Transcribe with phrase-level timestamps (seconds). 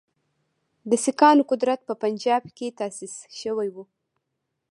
[0.89, 3.83] د سیکهانو قدرت په پنجاب کې تاسیس شوی وو.